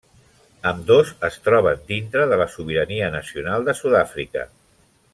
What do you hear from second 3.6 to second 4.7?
de Sud-àfrica.